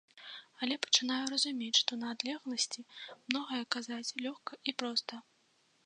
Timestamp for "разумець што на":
1.33-2.09